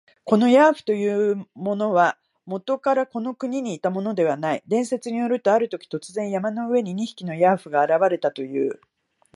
[0.23, 2.17] このヤーフというものは、
[2.47, 4.63] もとからこの国にいたものではない。
[4.65, 8.81] 伝説によると、あるとき、突然、山の上に二匹のヤーフが現れたという。